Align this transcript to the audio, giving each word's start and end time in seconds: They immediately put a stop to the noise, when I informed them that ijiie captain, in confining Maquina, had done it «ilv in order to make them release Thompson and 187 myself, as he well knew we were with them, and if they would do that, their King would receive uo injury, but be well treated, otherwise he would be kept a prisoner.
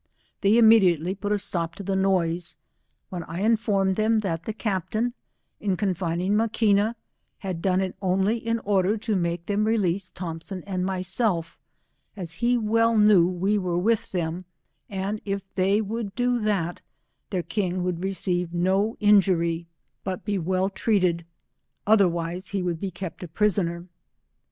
They 0.41 0.57
immediately 0.57 1.13
put 1.13 1.31
a 1.31 1.37
stop 1.37 1.75
to 1.75 1.83
the 1.83 1.95
noise, 1.95 2.57
when 3.09 3.21
I 3.25 3.41
informed 3.41 3.97
them 3.97 4.17
that 4.25 4.45
ijiie 4.45 4.57
captain, 4.57 5.13
in 5.59 5.77
confining 5.77 6.31
Maquina, 6.33 6.95
had 7.37 7.61
done 7.61 7.81
it 7.81 7.95
«ilv 8.01 8.41
in 8.41 8.57
order 8.65 8.97
to 8.97 9.15
make 9.15 9.45
them 9.45 9.63
release 9.65 10.09
Thompson 10.09 10.63
and 10.63 10.85
187 10.87 10.97
myself, 10.97 11.59
as 12.17 12.31
he 12.33 12.57
well 12.57 12.97
knew 12.97 13.27
we 13.27 13.59
were 13.59 13.77
with 13.77 14.11
them, 14.11 14.45
and 14.89 15.21
if 15.23 15.47
they 15.53 15.81
would 15.81 16.15
do 16.15 16.39
that, 16.41 16.81
their 17.29 17.43
King 17.43 17.83
would 17.83 18.03
receive 18.03 18.49
uo 18.55 18.97
injury, 18.99 19.67
but 20.03 20.25
be 20.25 20.39
well 20.39 20.71
treated, 20.71 21.25
otherwise 21.85 22.47
he 22.47 22.63
would 22.63 22.79
be 22.79 22.89
kept 22.89 23.21
a 23.21 23.27
prisoner. 23.27 23.85